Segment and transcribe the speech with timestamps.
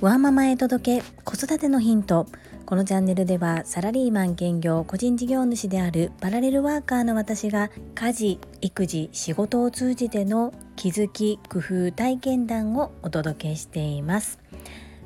[0.00, 2.26] ワーママへ届け子育てのヒント。
[2.66, 14.38] このチャンネルではサラリーマン兼業個人事業主であるパラレルワーカーの私が家事育児仕事を通じての気づき工夫体験談をお届けしています。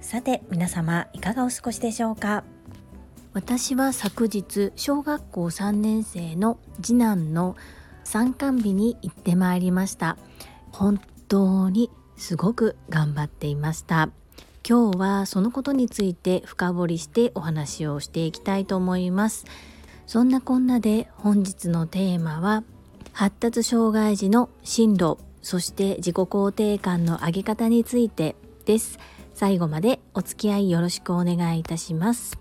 [0.00, 2.44] さて皆様いかがお過ごしでしょうか？
[3.32, 7.56] 私は昨日小学校3年生の次男の
[8.04, 10.16] 参観日に行ってまいりました。
[10.72, 14.10] 本当にすごく頑張っていました。
[14.68, 19.46] 今日はそのことについて深掘りしてお話をしていきたいと思います。
[20.06, 22.64] そんなこんなで本日のテーマは
[23.12, 28.98] 発達障害児の進路そして自己肯定感の上げ方についてです。
[29.34, 32.38] 最後までお付き合いよろしくお願いいたします。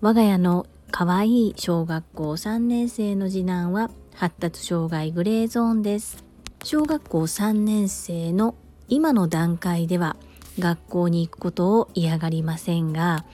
[0.00, 6.27] 我が家の可愛い小学校3年生の次男は発達障害グレーゾーンです。
[6.70, 8.54] 小学校3年生の
[8.88, 10.16] 今の段階では
[10.58, 13.24] 学校に行くことを嫌がりませんが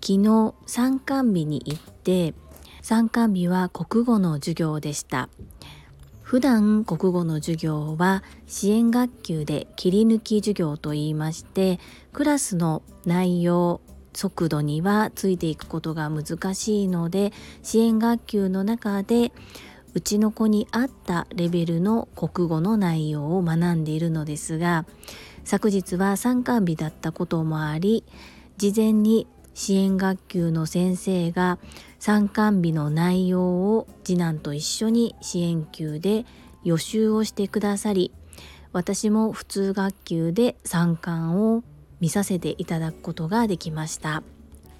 [0.00, 2.34] 昨日参観日に行って
[2.82, 5.28] 参観日は国語の授業でした。
[6.22, 11.78] 普段国語の授業は支援学級で切り抜き授業といいまして
[12.12, 13.80] クラスの内容
[14.12, 19.30] 速度にはついていくことが難しいので支援学級の中で
[19.96, 24.84] うちの子に合ったレベルの国語の内容を学んでいるのですが
[25.44, 28.04] 昨日は参観日だったこともあり
[28.58, 31.58] 事前に支援学級の先生が
[31.98, 36.26] 参観日の内容を次男と一緒に支援級で
[36.62, 38.12] 予習をしてくださり
[38.74, 41.64] 私も普通学級で参観を
[42.00, 44.22] 見させていただくことができました。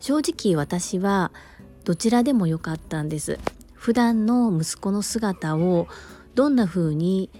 [0.00, 1.32] 正直私は
[1.84, 3.38] どちらでもよかったんです。
[3.86, 5.86] 普段の息子の姿を
[6.34, 7.30] どんな風に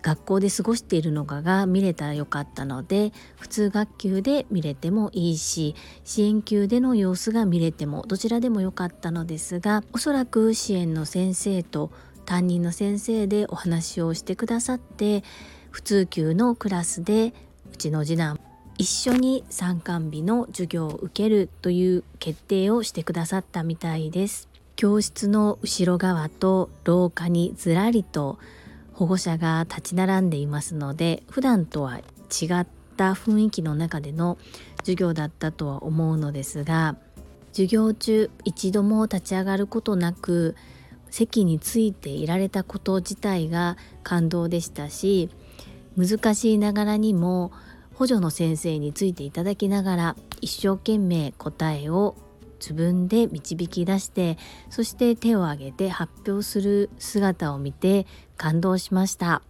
[0.00, 11.90] 学校で過ごしているのかが見れたらよかったので普通学級で見れてもいいし支援級での様子が見れてもどちらでもよかったのですがおそらく支援の先生と
[12.24, 15.22] 担任の先生でお話をしてくださって
[15.70, 17.34] 普通級のクラスで
[17.70, 18.40] うちの次男
[18.78, 24.51] 一緒に参観日の授業を受けるという決定をしてくださったみたいです。
[24.82, 28.40] 教室の後ろ側と廊下にずらりと
[28.92, 32.66] 保護者が立ち並んでいますので普段とは違っ
[32.96, 34.38] た雰囲気の中での
[34.78, 36.96] 授業だったとは思うのですが
[37.52, 40.56] 授業中一度も立ち上がることなく
[41.10, 45.30] 席についていられたこと自体が感動でしたし
[45.96, 47.52] 難しいながらにも
[47.94, 52.16] 補助の先生についていただきながら一生懸命答えを
[52.62, 54.38] 自分で導き出して
[54.70, 58.06] そして手を挙げて発表する姿を見て
[58.36, 59.42] 感動しました。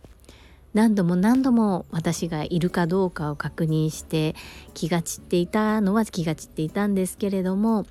[0.73, 4.34] 何度も何度も私がいるかどうかを確認して
[4.73, 7.84] 気が散っていたのは気が散っていたんですけれども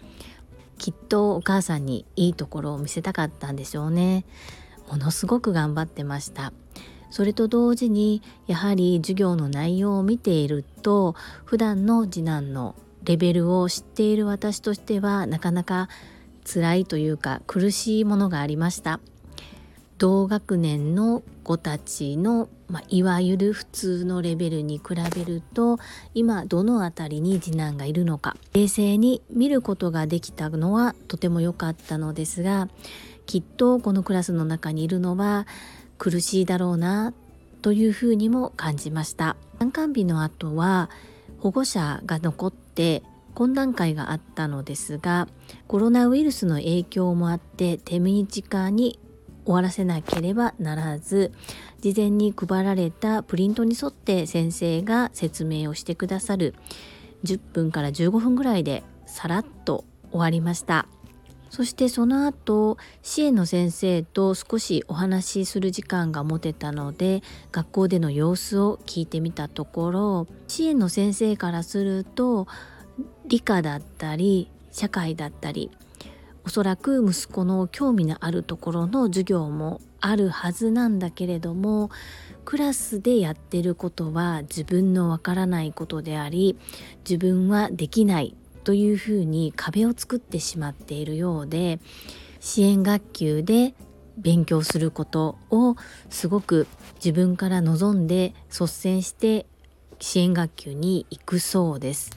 [0.79, 4.25] きっとお母さんにいいところを見せたかったんでしょうね。
[4.89, 6.53] ものすごく頑張ってました。
[7.11, 11.13] それと同時にやはり授業の内容を見ていると
[11.45, 15.89] 普段の次男のレベルを知っている私としてはなかなか
[16.45, 18.99] 辛いというか苦しいものがありました。
[19.97, 25.77] 同学年の子たちの、まあ、いわゆる普通のレベルに比べると
[26.15, 28.35] 今どの辺りに次男がいるのか。
[28.53, 32.67] 冷静に見ることができたのはとても良かったのですが
[33.27, 35.45] きっとこのクラスの中にいるのは
[35.99, 37.13] 苦しいだろうな
[37.61, 39.35] というふうにも感じました。
[39.59, 40.89] 参観日の後は
[41.41, 43.03] 保護者が残って
[43.33, 45.27] 懇談会があったのですが
[45.67, 48.99] コロナウイルスの影響もあって手短に
[49.45, 51.31] 終わらせなければならず
[51.79, 56.53] 事前に配られたプリントに沿って先生が説明をしてくださる
[57.23, 60.87] 10分から15分ぐらいでさらっと終わりました。
[61.51, 72.47] そしてその後支援の先生と少しお話しする時間が持てたので学校での様子を聞いてみたところ支援の先生からすると
[73.27, 75.71] 理科だったり社会だったり
[76.45, 81.91] おそらく息子の興味のあるところの授業もあるはずなんだけれども
[82.45, 86.57] クラスでやってることは自分のわからないことであり
[87.03, 91.79] 自分はできないというふうに壁を作ってしまっているようで
[92.39, 93.73] 支援学級で
[94.17, 95.75] 勉強することを
[96.09, 99.45] すごく自分から望んで率先して
[99.99, 102.11] 支援学級に行くそうです。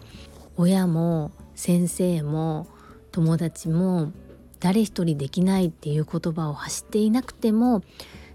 [0.56, 2.66] 親も先生も
[3.12, 4.12] 友達も
[4.60, 7.82] 誰一人できないっていう言葉を発していなくても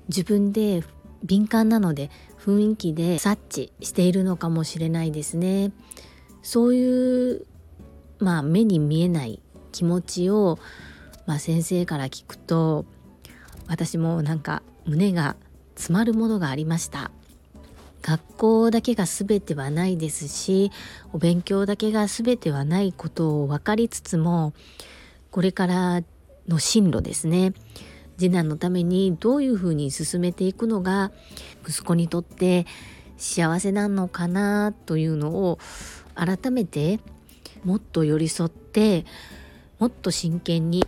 [0.10, 0.84] 自分で
[1.24, 2.10] 敏感なので
[2.40, 5.72] 雰囲気で察知しているのかもしれないですね。
[6.42, 7.46] そういう
[8.20, 10.60] まあ目に見えない気持ちを、
[11.26, 12.86] まあ、先生から聞くと
[13.68, 15.36] 私もなんか胸が
[15.76, 17.12] 詰まるものがありました。
[18.02, 20.72] 学校だけが全てはないですし
[21.12, 24.54] お勉強だけが全てはないことを分かりつつも
[25.32, 26.02] これから
[26.48, 27.54] の進路ですね。
[28.18, 31.12] 次男のためにどういうふうに進めていくのが
[31.68, 32.66] 息子にとって
[33.18, 35.60] 幸せなのかなというのを
[36.16, 37.00] 改めて
[37.64, 39.06] もっと寄り添って
[39.80, 40.86] もっと真剣に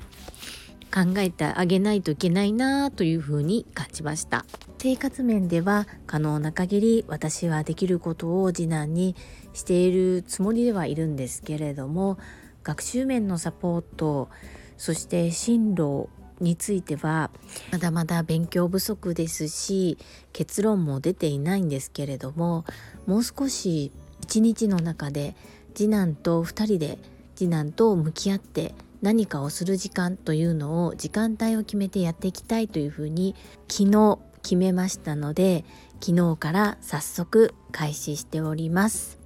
[0.93, 4.45] 考えてあげないといけないなというふうに感じました。
[4.77, 9.15] 生活面では可能な限り私はできることを次男に
[9.53, 12.17] しているつもりではいるんですけれども
[12.63, 14.29] 学習面のサポート
[14.77, 16.09] そして進路
[16.39, 17.29] については
[17.71, 19.99] まだまだ勉強不足ですし
[20.33, 22.65] 結論も出ていないんですけれども
[23.05, 23.91] もう少し
[24.23, 25.35] 一日の中で
[25.73, 26.97] 次男と2人で
[27.35, 33.35] 次男と向き合って何かをする時間というのを時間帯を決めてやっていきたいというふうに
[33.67, 35.65] 昨日決めましたので
[35.99, 39.21] 昨日から早速開始しております。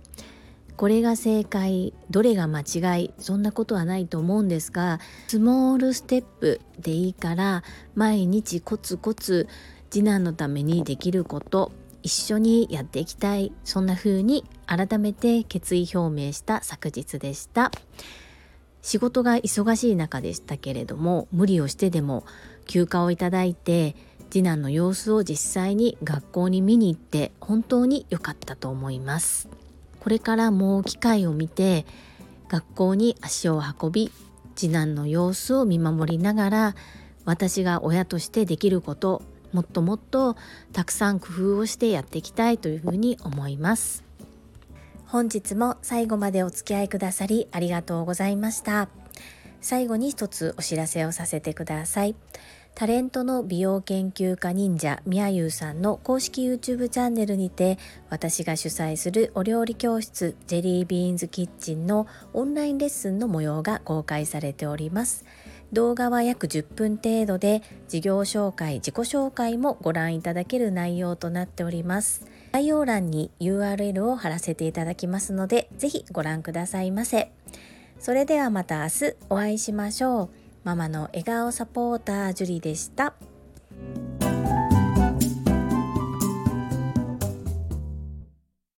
[0.77, 7.63] これが正解どれが間違いそんなことはないと思うんですがスモールステップでいいから
[7.95, 9.47] 毎日コツコツ
[9.89, 11.71] 次男のためにできること。
[12.06, 13.52] 一緒にやっていきたい。
[13.63, 17.72] そんな風に改めて決意表明した昨日でした。
[18.84, 22.24] 仕事が忙しい中でしたけれども無理をしてでも
[22.68, 23.96] 休暇をいただいて
[24.30, 29.50] 次男の様子を実際に学校に見に行って本当に良かったと思います。
[30.00, 31.88] これからも機会を見て
[32.50, 34.12] 学校に足を運び
[34.56, 36.75] 次男の様子を見守りながら
[37.25, 39.24] 私が親としてできること
[39.56, 40.36] もっともっと
[40.74, 44.04] たくさん工夫をしてやっていきたいというふうに思います。
[45.06, 48.90] 本日も最後までお付き合いくださりありがとうございました。
[49.62, 52.16] 最後に一つお知らせをさせてください。
[52.75, 57.80] タレントの美容研究家忍者みやゆうさんの公式 YouTube チャンネルにて
[58.10, 65.24] 私が主催するお料理教室ジェリービーンズキッチンのオンラインレッスンの模様が公開されております。
[65.75, 72.25] 動画は約10分程度で事業紹介自己紹介もご覧いただける内容となっております。
[72.54, 77.33] 概要欄に URL を貼らせていただきますので是非ご覧くださいませ。
[78.00, 80.30] それではまた明日お会いしましょう。
[80.63, 83.13] ママの笑顔サポータージュリでした。